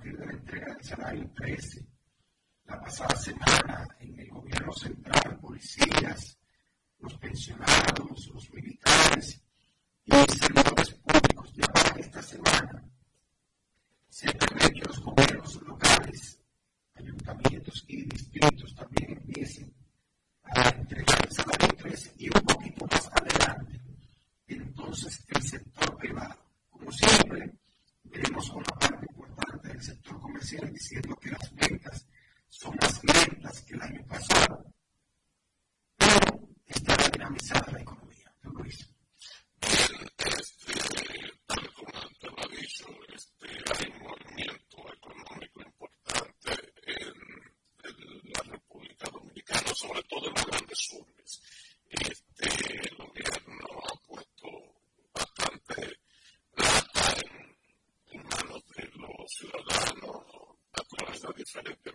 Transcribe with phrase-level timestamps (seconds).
[0.00, 1.86] partir de la entrega del salario 13.
[2.64, 6.38] La pasada semana en el gobierno central, policías,
[61.54, 61.89] different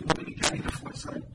[0.00, 1.29] la alcaldía del municipio Santo Domingo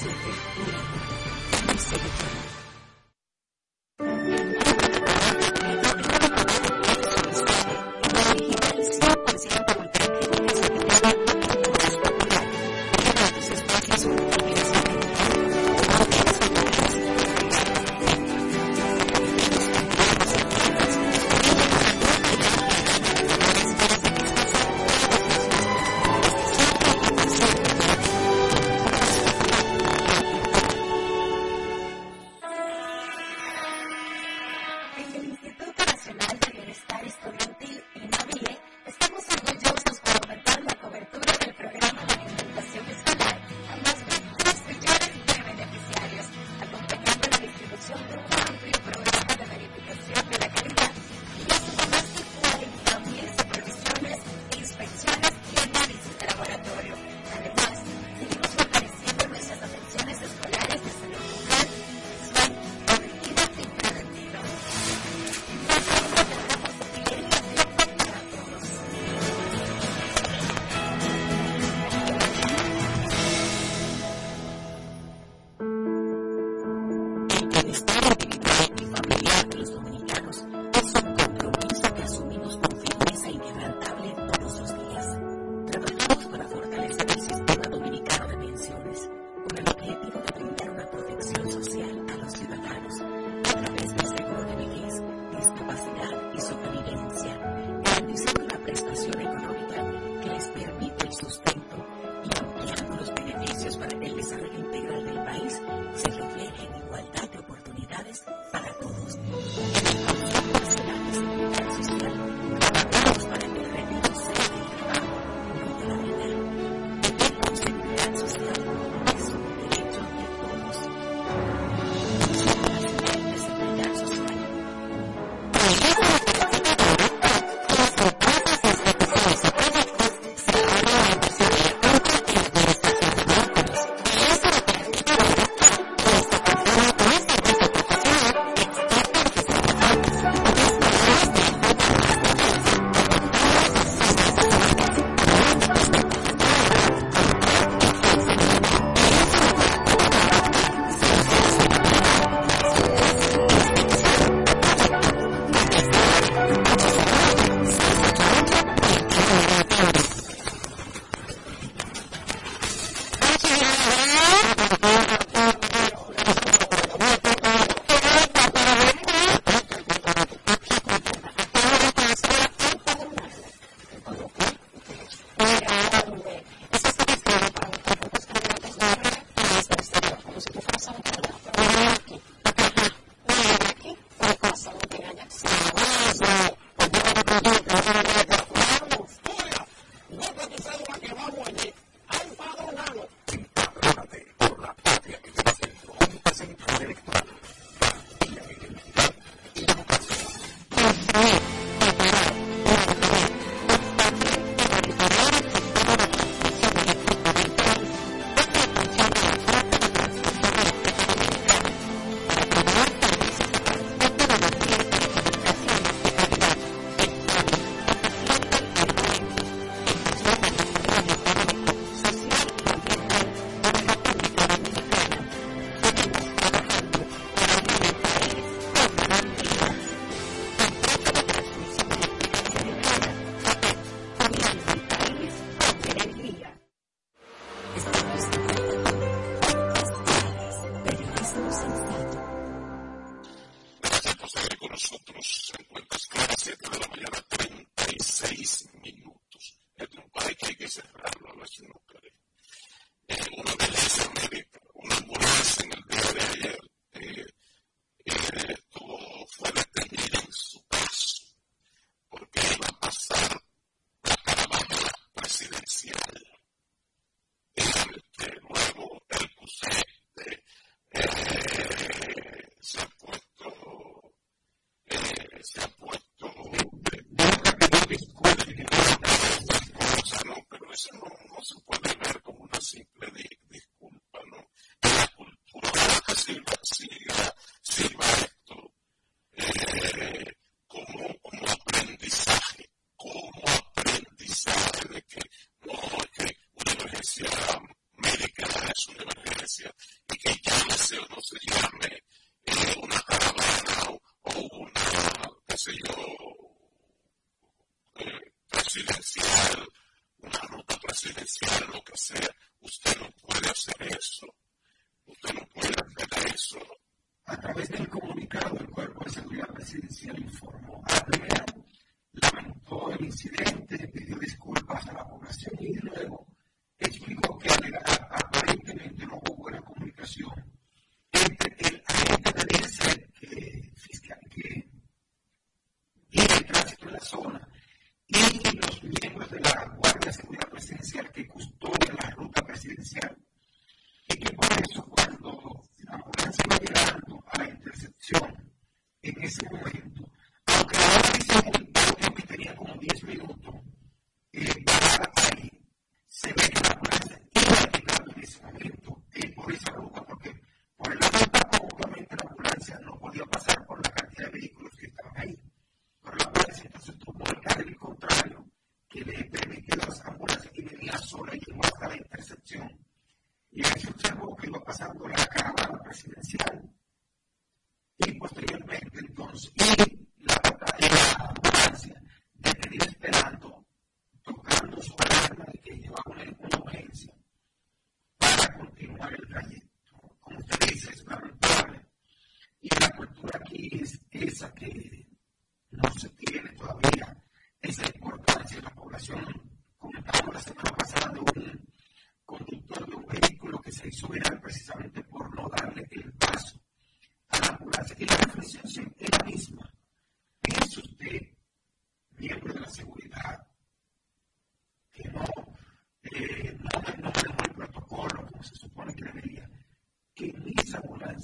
[0.00, 0.32] Absolutely.
[1.72, 2.37] You say.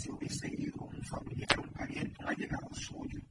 [0.05, 3.23] si hubiese ido un familiar, un pariente, un allegado suyo.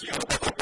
[0.00, 0.57] you know,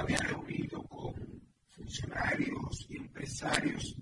[0.00, 3.93] emergencia y que me la lleven hasta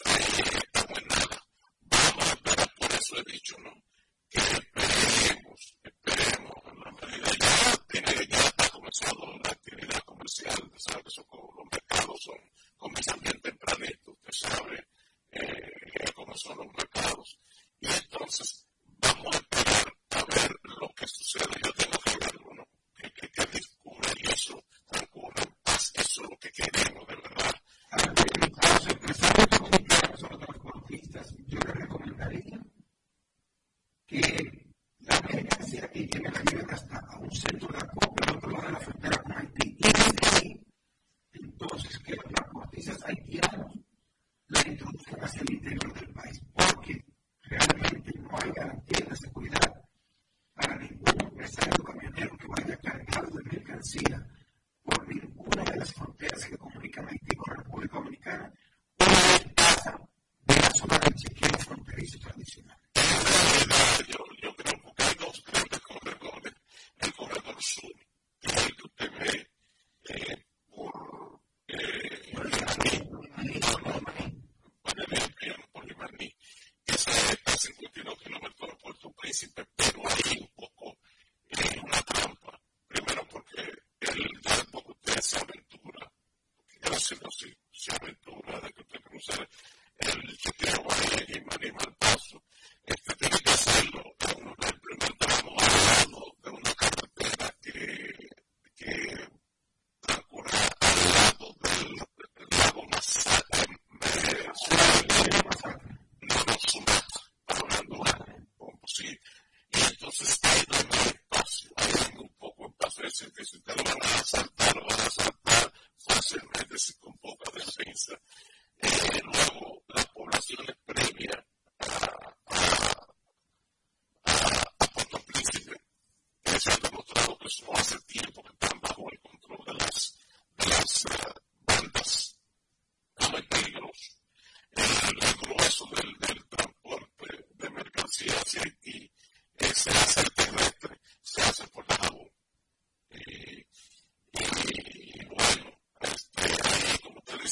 [0.00, 0.61] a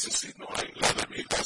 [0.07, 1.37] veces, sino en la debida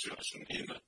[0.00, 0.79] 兄弟们。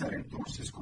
[0.00, 0.72] Gracias.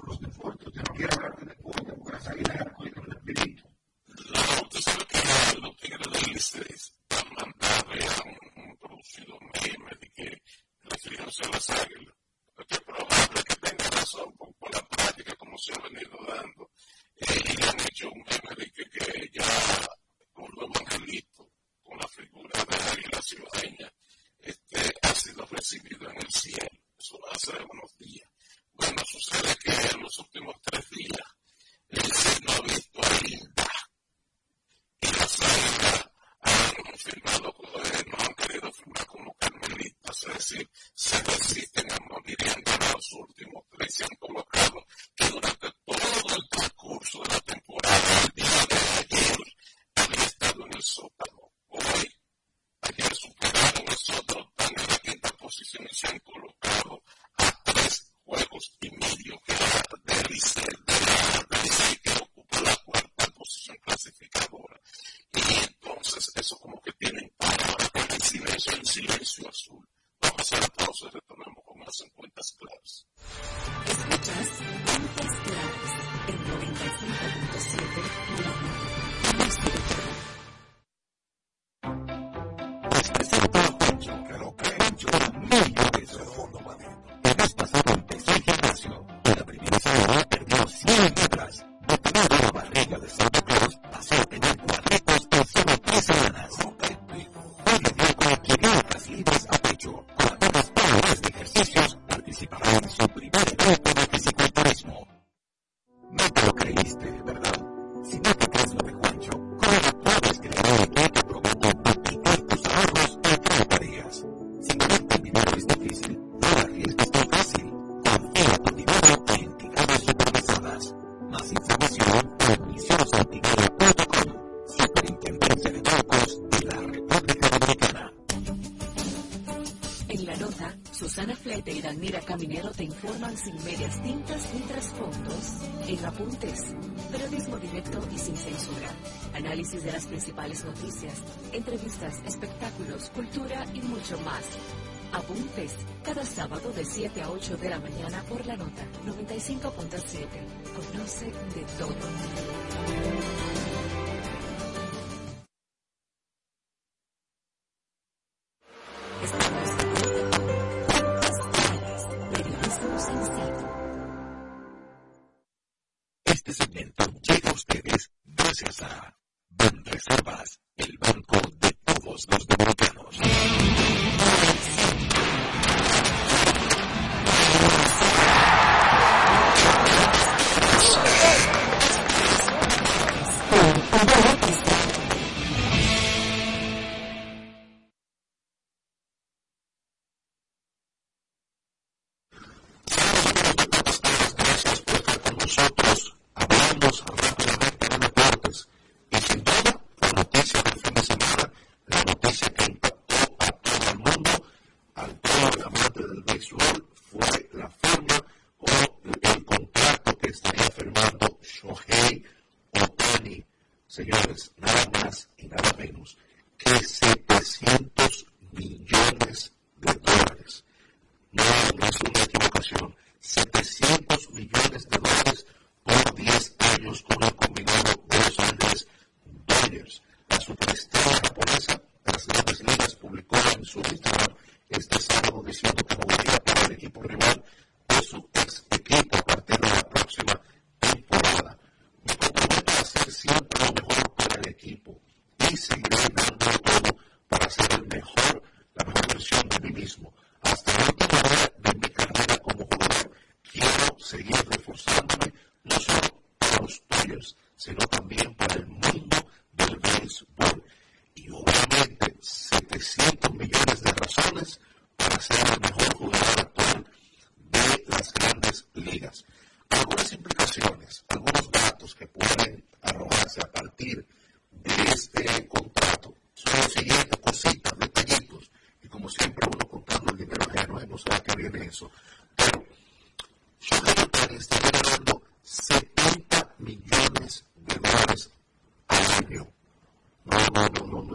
[104.14, 104.41] 7 a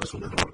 [0.08, 0.54] es un error.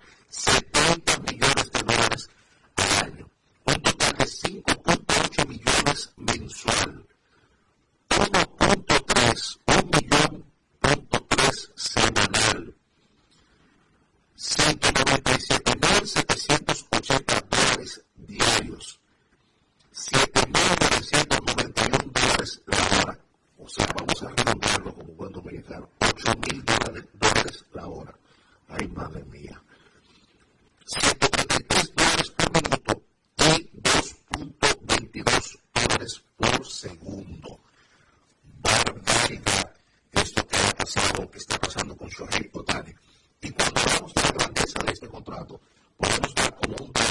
[45.14, 45.62] contrato,
[45.96, 47.03] podemos dar como un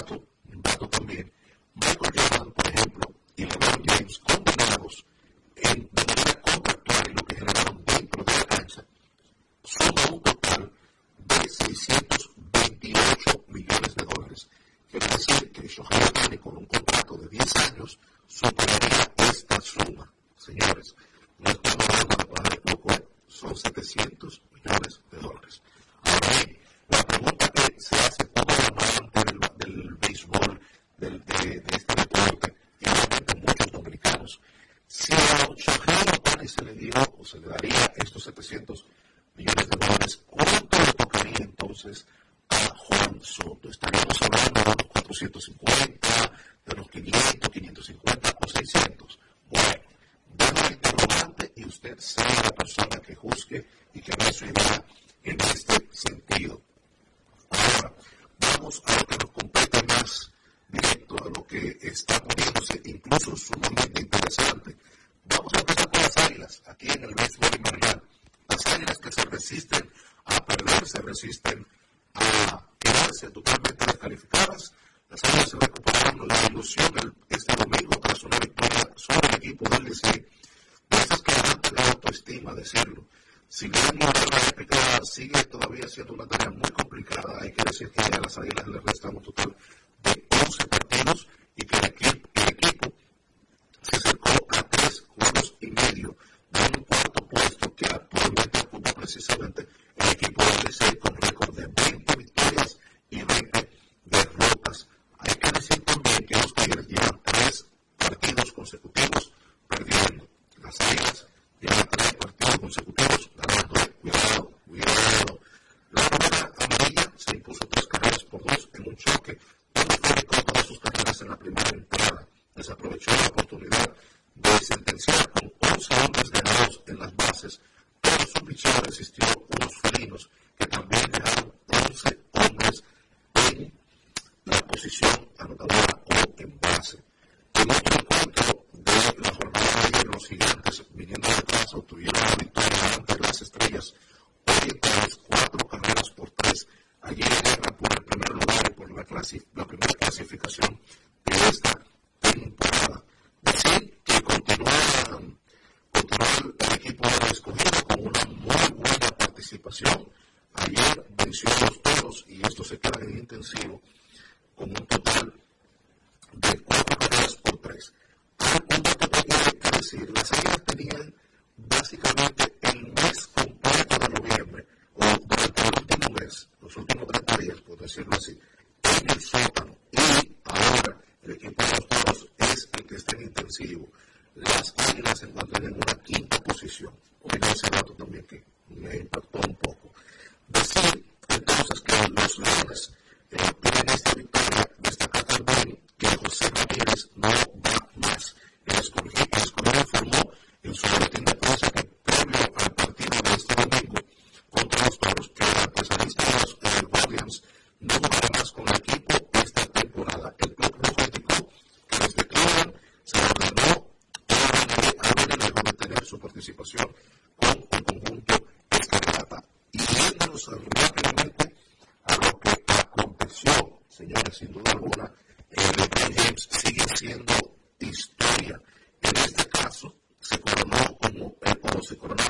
[231.89, 232.22] que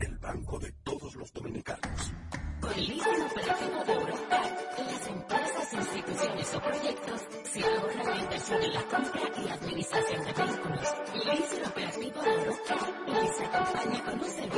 [0.00, 2.12] el banco de todos los dominicanos.
[2.60, 4.42] Con el líder operativo de Europa,
[4.78, 10.32] las empresas, instituciones o proyectos se ahorran la inversión en la compra y administración de
[10.32, 10.94] vehículos.
[11.14, 12.76] Líder operativo de Europa
[13.06, 14.55] les acompaña con un servicio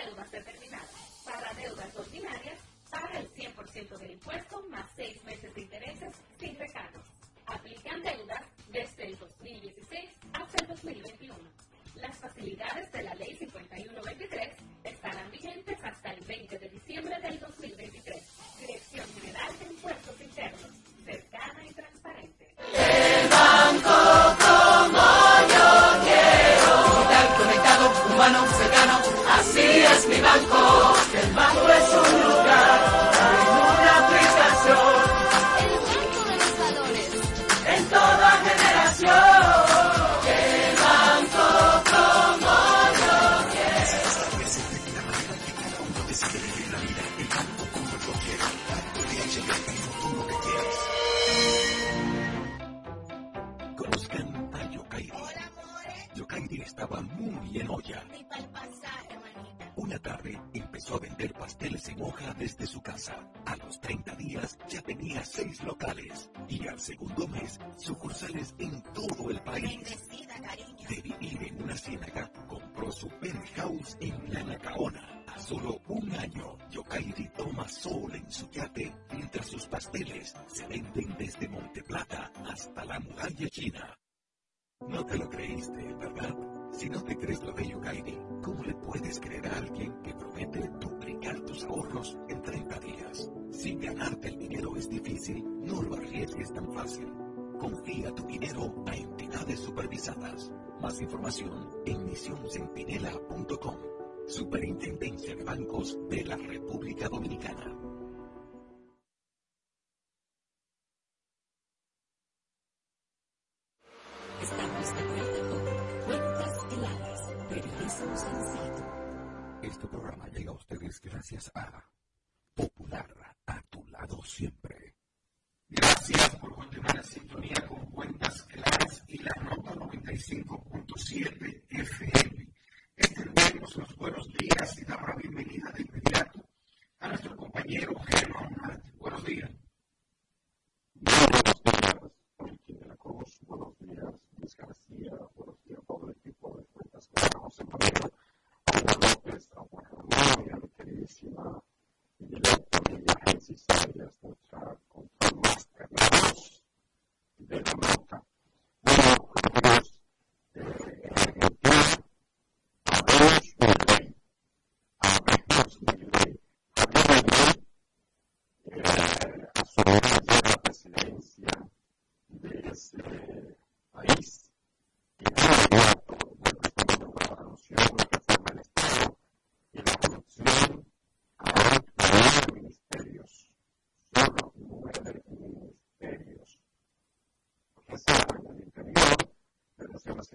[0.00, 0.27] saludación.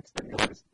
[0.04, 0.66] exteriores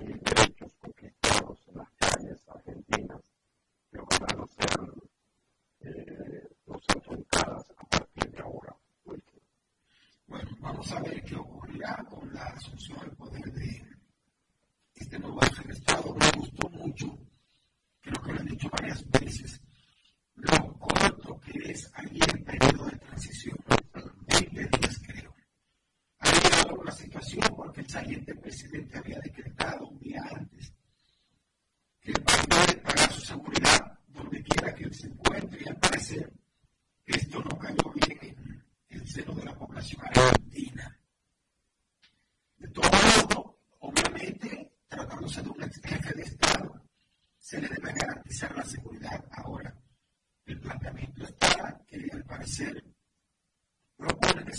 [0.00, 3.20] Y derechos conquistados en las calles argentinas,
[3.90, 4.80] pero para no ser
[6.66, 6.82] los
[7.32, 8.76] a partir de ahora.
[10.26, 13.82] Bueno, vamos a ver qué ocurrirá con la asunción del poder de
[14.96, 16.14] este nuevo ejército.
[16.14, 17.18] Me gustó mucho,
[18.00, 19.53] creo que lo han dicho varias veces.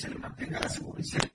[0.05, 1.34] se le mantenga la seguridad.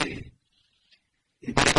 [0.00, 0.32] city.
[1.42, 1.69] It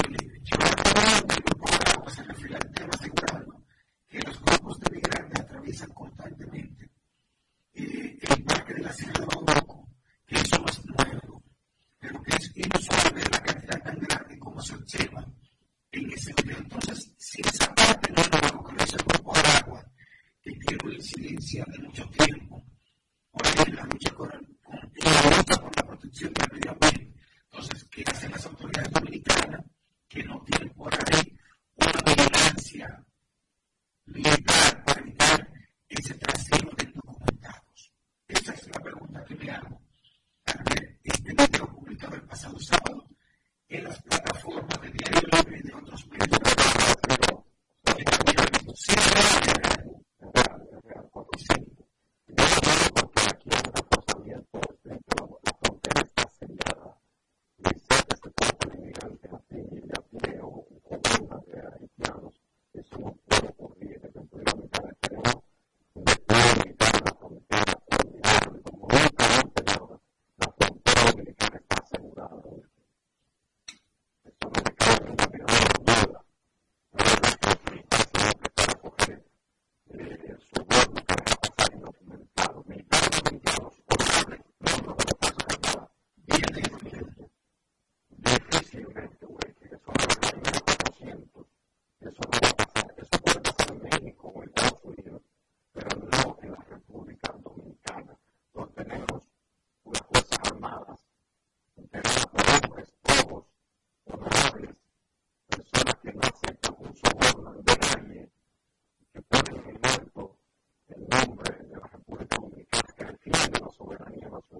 [113.98, 114.51] было невозможно.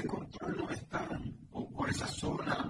[0.00, 2.69] ese control no están o por esa zona.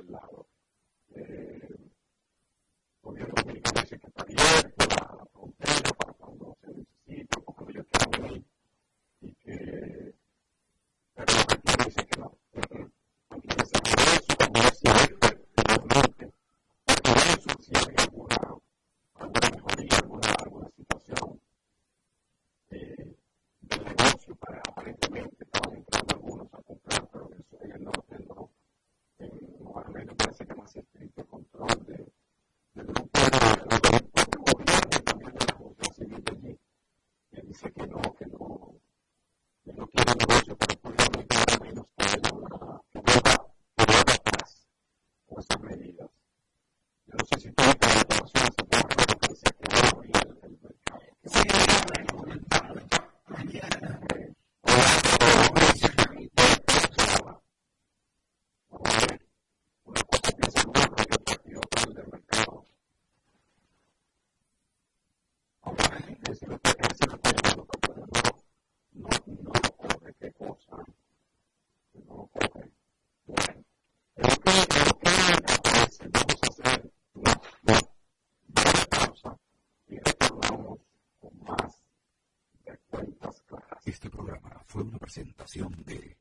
[84.01, 84.59] Este programa.
[84.65, 86.17] Fue una presentación de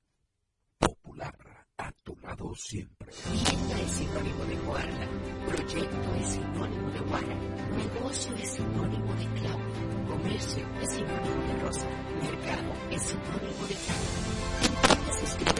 [0.77, 1.35] Popular,
[1.78, 3.11] a tu lado siempre.
[3.11, 5.09] Siempre es sinónimo de guarda,
[5.47, 7.35] proyecto es sinónimo de guarda,
[7.78, 9.62] negocio es sinónimo de clavo,
[10.11, 11.89] comercio es sinónimo de rosa,
[12.20, 15.01] mercado es sinónimo de clavo.
[15.01, 15.60] Entonces,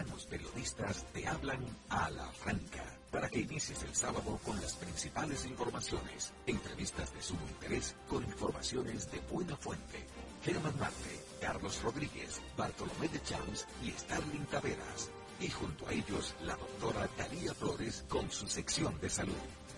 [0.00, 1.60] veteranos periodistas te hablan
[1.90, 7.40] a la franca para que inicies el sábado con las principales informaciones, entrevistas de sumo
[7.48, 10.06] interés con informaciones de buena fuente.
[10.42, 15.10] Germán Marte, Carlos Rodríguez, Bartolomé de Chams y Starling Taveras.
[15.40, 19.34] Y junto a ellos la doctora Talía Flores con su sección de salud.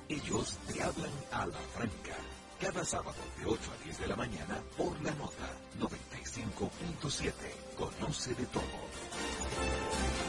[0.09, 2.17] Ellos te hablan a la franca
[2.63, 7.33] cada sábado de 8 a 10 de la mañana por la nota 95.7.
[7.77, 10.22] Conoce de todo.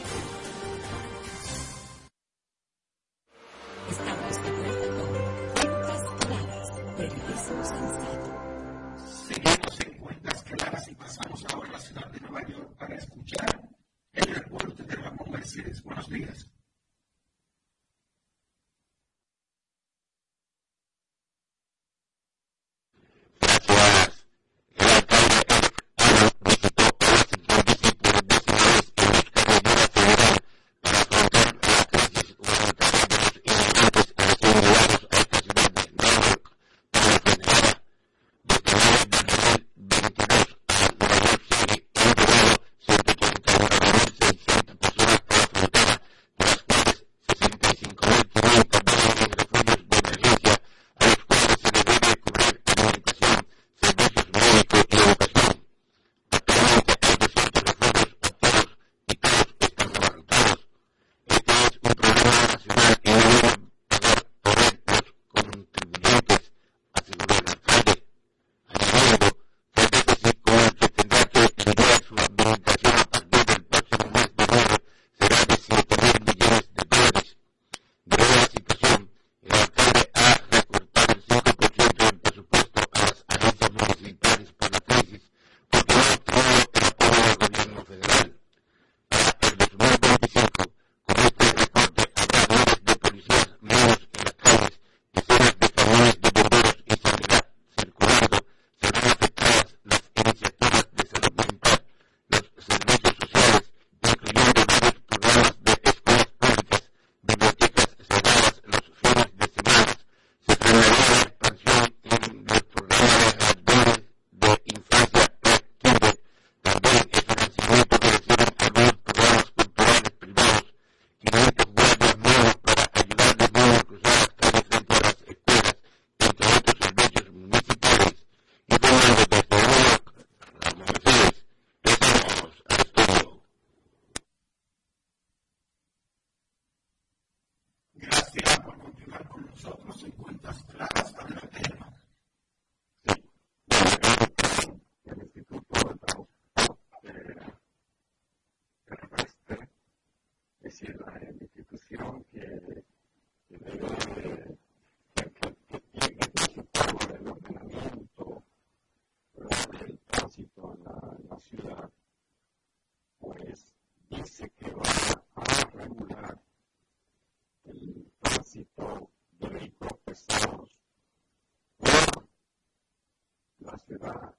[173.86, 174.34] ciudad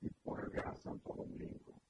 [0.00, 1.80] y por el Gran Santo Domingo,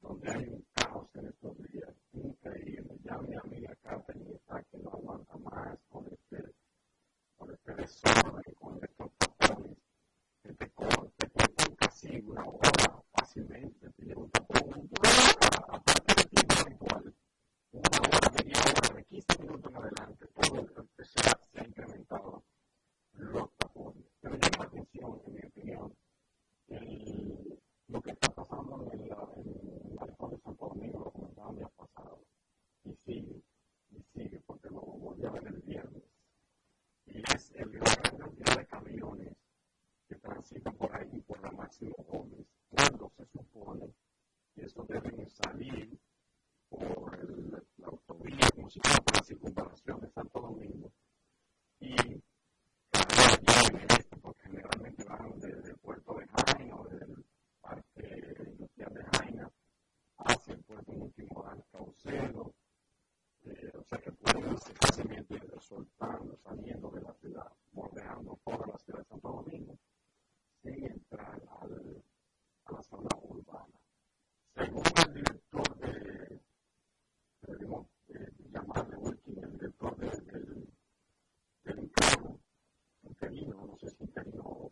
[0.00, 2.98] donde hay un caos en estos días increíble.
[3.02, 6.54] Ya mi amiga Catherine está que no aguanta más con este,
[7.36, 9.78] con este desorden, con estos tapones,
[10.42, 11.30] que te corte,
[11.76, 14.88] casi una hora fácilmente, te lleva un tapón
[41.80, 42.47] maximum home
[83.80, 84.67] just keep getting old.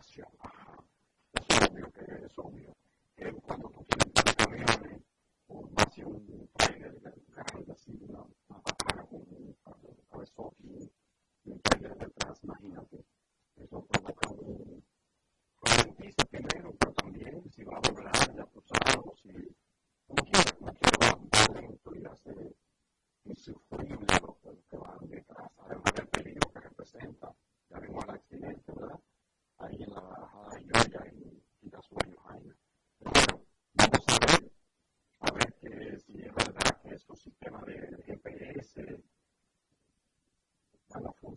[0.00, 0.28] relación
[1.34, 2.79] es obvio que es obvio.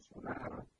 [0.10, 0.73] funcionaram.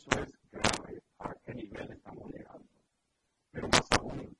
[0.00, 2.66] Eso es grave a qué nivel estamos llegando.
[3.50, 4.34] Pero más aún,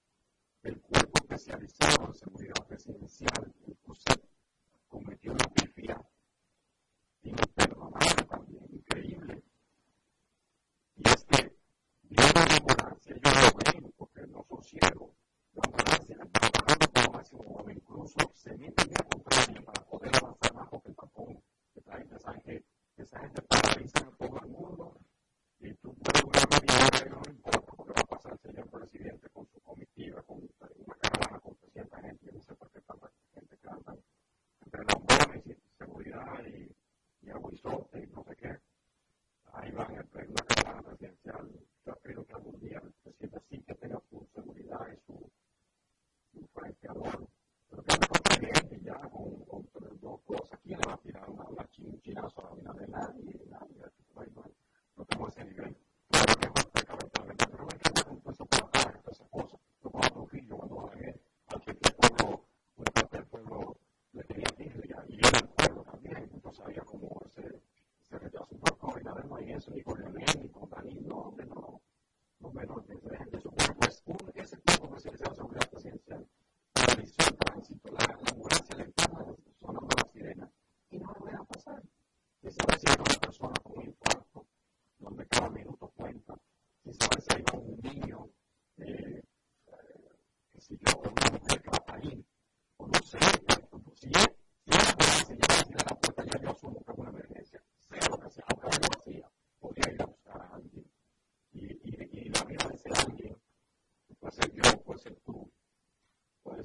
[0.62, 4.24] el cuerpo especializado en seguridad presidencial, el COSEP,
[69.60, 69.99] has to be working.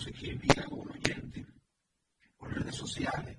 [0.00, 1.46] sé quién, vi un oyente
[2.38, 3.36] por redes sociales,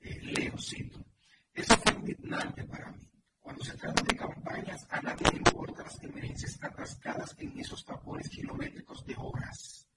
[0.00, 1.04] eh, leo, cito.
[1.52, 3.10] Eso fue indignante para mí.
[3.40, 8.28] Cuando se trata de campañas, a nadie le importan las emergencias atascadas en esos tapones
[8.28, 9.88] kilométricos de horas.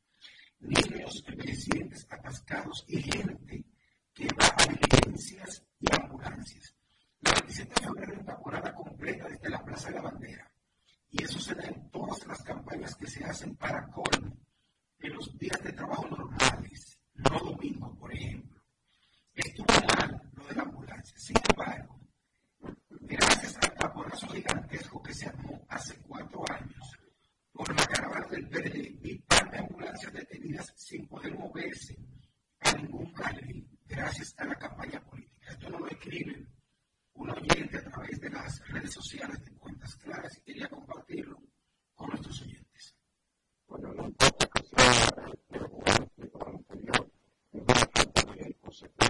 [0.60, 3.66] Niños, presidentes atascados y gente
[4.14, 6.76] que va a diligencias y ambulancias.
[7.22, 10.52] La 27 de febrero una temporada completa desde la Plaza de la Bandera.
[11.12, 14.40] Y eso se da en todas las campañas que se hacen para colmo
[15.02, 18.62] en los días de trabajo normales, no domingos, por ejemplo.
[19.34, 21.18] Estuvo mal lo de la ambulancia.
[21.18, 22.00] Sin embargo,
[22.90, 27.00] gracias al taponazo gigantesco que se armó hace cuatro años
[27.54, 31.98] por la caravana del PRD y par de ambulancias detenidas sin poder moverse
[32.60, 35.52] a ningún carril, gracias a la campaña política.
[35.52, 36.46] Esto no lo escribe
[37.20, 41.38] un oyente a través de las redes sociales de cuentas claras y quería compartirlo
[41.94, 42.96] con nuestros oyentes.
[43.68, 45.10] Bueno, no importa que sea
[45.50, 47.12] pero como explicado anterior,
[47.52, 49.09] es una falta de consecuencia,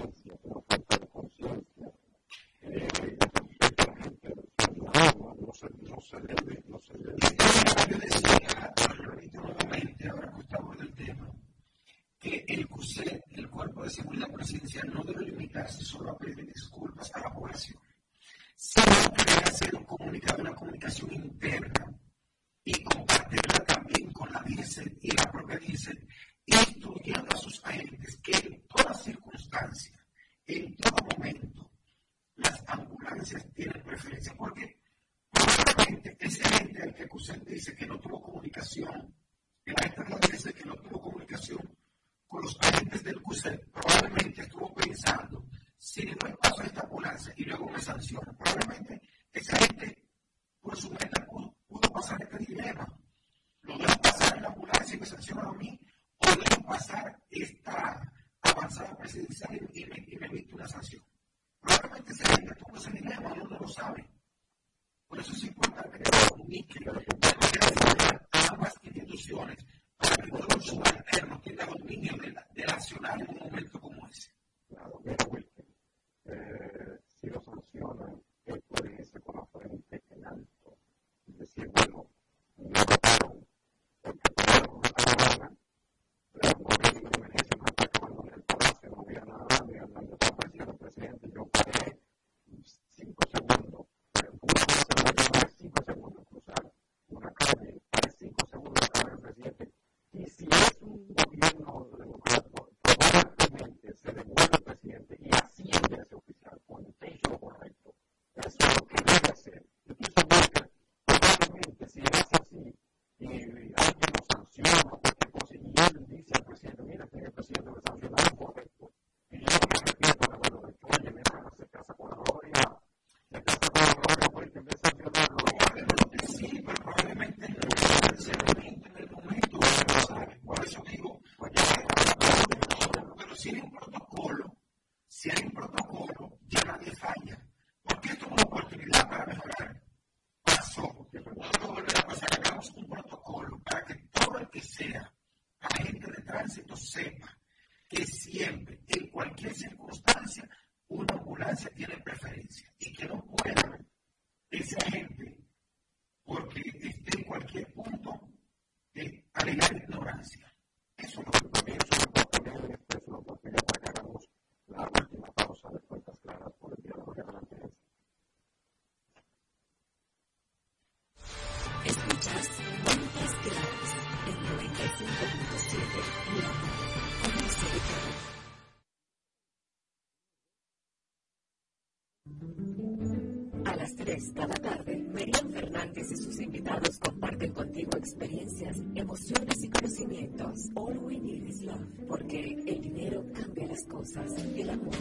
[184.35, 190.69] Cada tarde, Merian Fernández y sus invitados comparten contigo experiencias, emociones y conocimientos.
[190.75, 194.93] All we need is love, porque el dinero cambia las cosas, el amor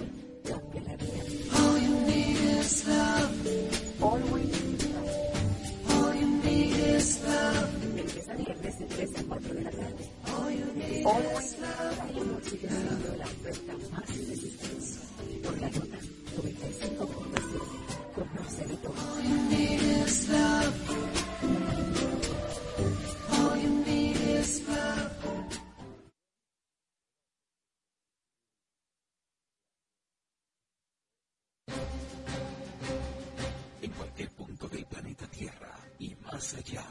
[0.44, 1.22] cambia la vida.
[1.52, 4.02] All you need is love.
[4.02, 5.10] All we need is love.
[5.90, 7.68] All you need is love.
[7.80, 10.08] De lunes a viernes de 3 a 4 de la tarde.
[10.26, 11.57] All you need All is love.
[33.80, 36.84] En cualquier punto del planeta Tierra y más allá,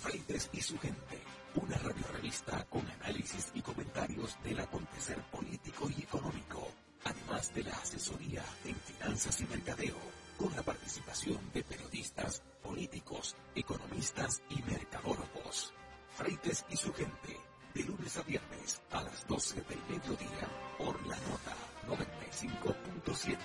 [0.00, 1.22] Freites y su gente,
[1.56, 6.66] una radio revista con análisis y comentarios del acontecer político y económico,
[7.04, 9.96] además de la asesoría en finanzas y mercadeo
[10.38, 15.74] con la participación de periodistas, políticos, economistas y mercadólogos.
[16.16, 17.36] Freites y su gente,
[17.74, 20.48] de lunes a viernes a las 12 del mediodía,
[20.78, 21.54] por la nota
[21.86, 23.36] 95.7.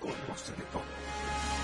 [0.00, 1.63] Conoce de todo.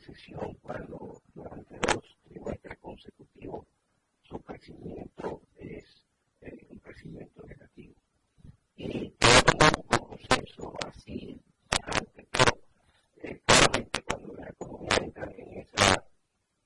[0.00, 3.66] recesión cuando durante dos trimestres consecutivos
[4.22, 5.84] su crecimiento es
[6.40, 7.94] eh, un crecimiento negativo.
[8.76, 11.38] Y todo un proceso así
[11.82, 12.58] adelante, pero
[13.22, 16.04] eh, claramente cuando la economía entra en esa,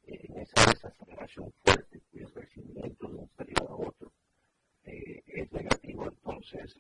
[0.07, 4.13] en esa desaceleración fuerte, cuyo crecimiento de un periodo a otro
[4.85, 6.77] eh, es negativo, entonces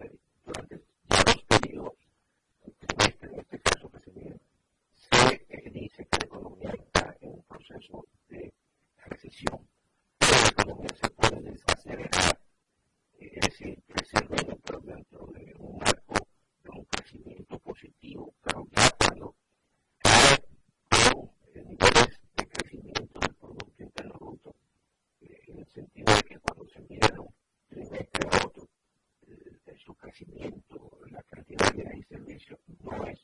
[26.75, 27.29] consumieron
[27.71, 28.69] de un a otro,
[29.29, 33.21] eh, de su crecimiento, la cantidad de ahí servicios no es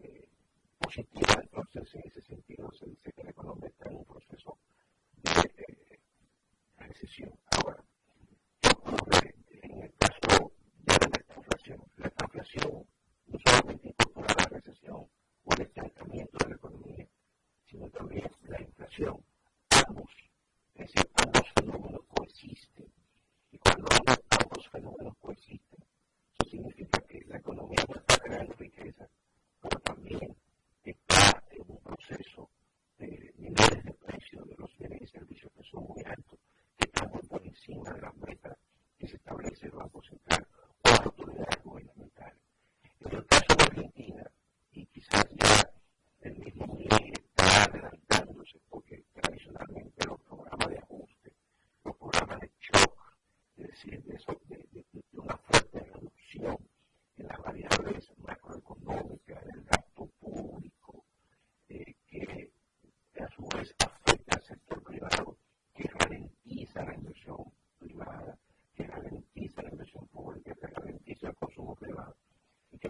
[0.00, 0.28] eh,
[0.78, 1.40] positiva.
[1.42, 4.58] Entonces, en ese sentido, se dice que la economía está en un proceso
[5.22, 6.00] de eh,
[6.76, 7.32] recesión.
[7.50, 7.82] Ahora,
[9.62, 10.52] en el caso
[10.82, 11.82] de la inflación?
[11.96, 12.86] La inflación
[13.26, 15.08] no solamente incorpora la recesión
[15.44, 17.08] o el estancamiento de la economía,
[17.64, 19.31] sino también la inflación.
[37.82, 38.56] una de las metas
[38.96, 40.46] que se establece el Banco Central,
[40.80, 42.38] cuatro autoridades gubernamentales.
[43.00, 44.30] En el caso de Argentina,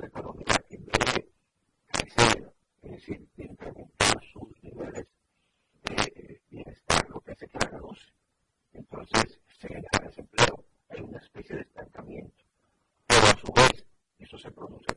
[0.06, 1.28] económica que debe
[1.86, 2.52] crecer,
[2.82, 5.06] es decir, incrementar sus niveles
[5.84, 8.06] de bienestar, lo que hace que la reduce.
[8.72, 12.44] Entonces, se genera desempleo, hay una especie de estancamiento.
[13.06, 13.86] Pero a su vez,
[14.18, 14.91] eso se produce.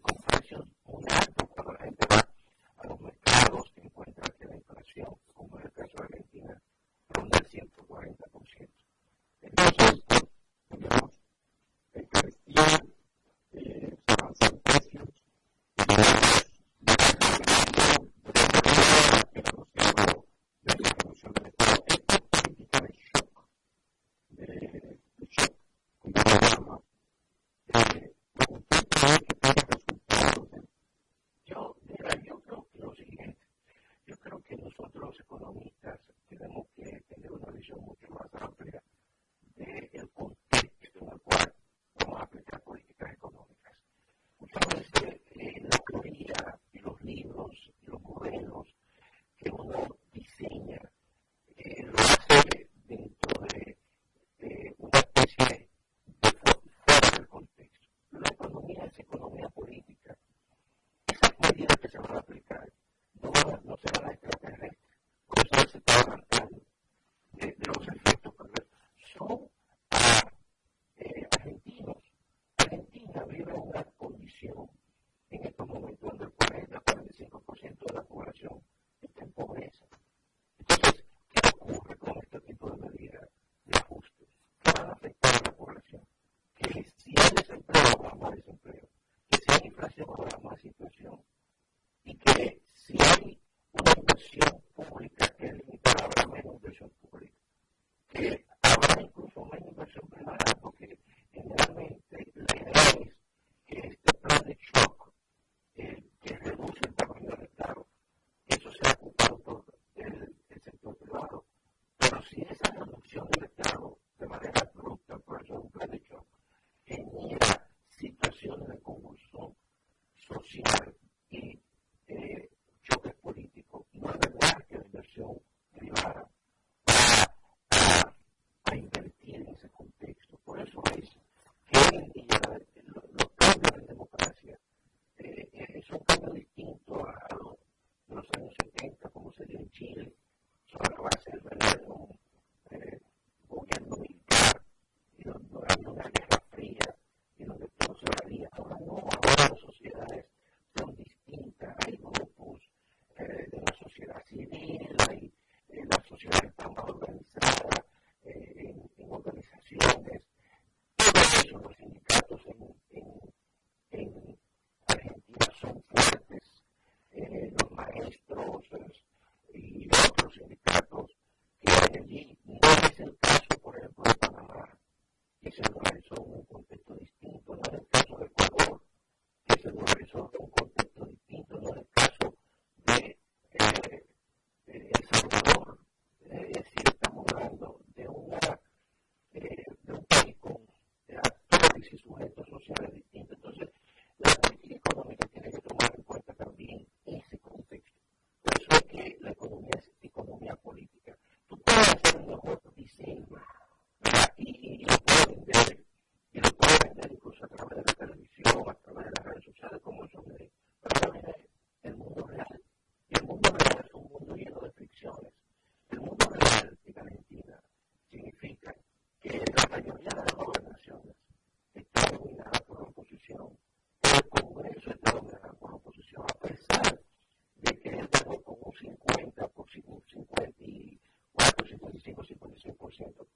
[232.98, 233.35] percent of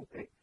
[0.00, 0.39] people think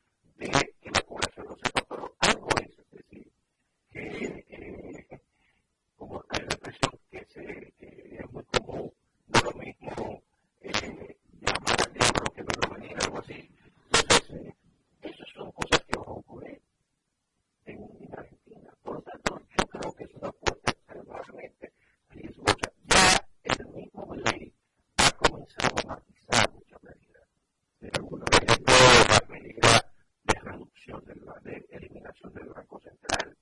[31.02, 33.38] de la eliminación del Banco Central.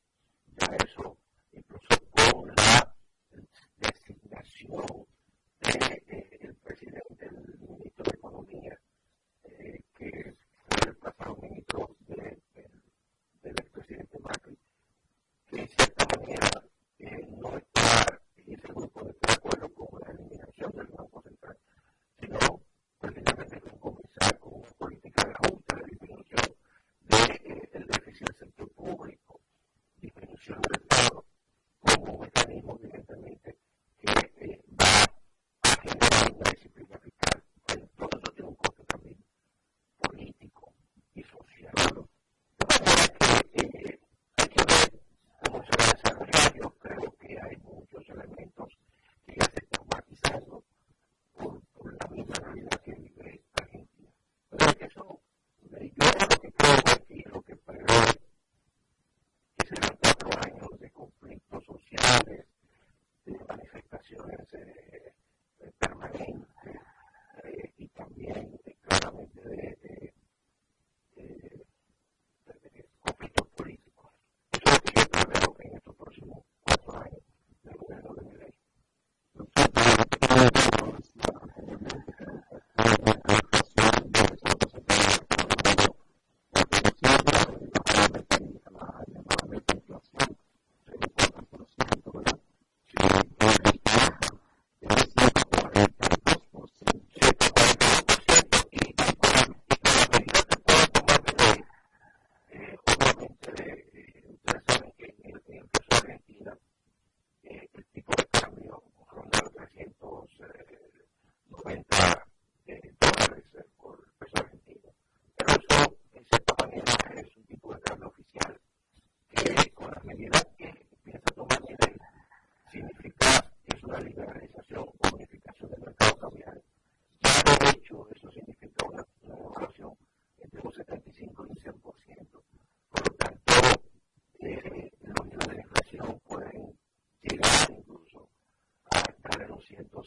[0.57, 1.17] Ya eso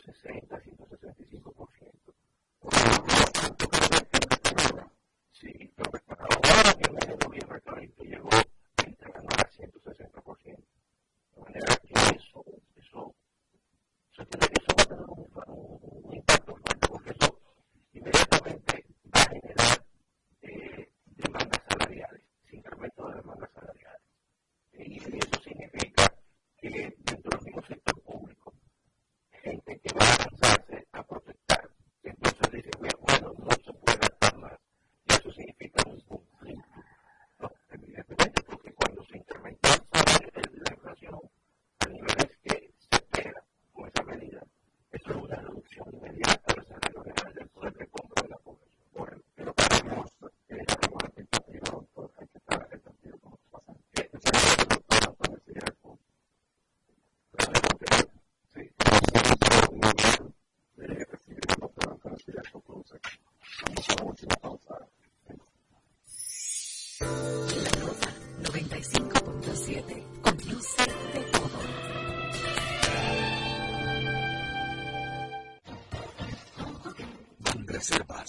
[0.07, 0.88] 160, 160.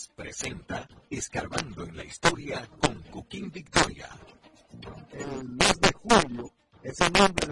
[0.07, 4.07] Presenta Escarbando en la Historia con Coquín Victoria.
[5.11, 7.48] El mes de julio es el nombre